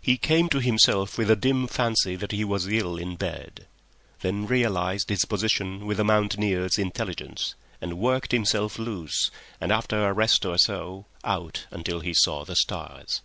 He 0.00 0.16
came 0.16 0.48
to 0.48 0.62
himself 0.62 1.18
with 1.18 1.30
a 1.30 1.36
dim 1.36 1.66
fancy 1.68 2.16
that 2.16 2.32
he 2.32 2.42
was 2.42 2.66
ill 2.66 2.96
in 2.96 3.16
bed; 3.16 3.66
then 4.20 4.46
realized 4.46 5.10
his 5.10 5.26
position 5.26 5.84
with 5.84 6.00
a 6.00 6.04
mountaineer's 6.04 6.78
intelligence 6.78 7.54
and 7.78 7.98
worked 7.98 8.32
himself 8.32 8.78
loose 8.78 9.30
and, 9.60 9.70
after 9.70 10.08
a 10.08 10.14
rest 10.14 10.46
or 10.46 10.56
so, 10.56 11.04
out 11.22 11.66
until 11.70 12.00
he 12.00 12.14
saw 12.14 12.46
the 12.46 12.56
stars. 12.56 13.20